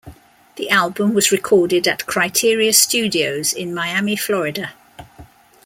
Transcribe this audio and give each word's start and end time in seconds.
The 0.55 0.67
album 0.71 1.13
was 1.13 1.31
recorded 1.31 1.87
at 1.87 2.07
Criteria 2.07 2.73
Studios 2.73 3.53
in 3.53 3.71
Miami, 3.71 4.15
Florida. 4.15 4.73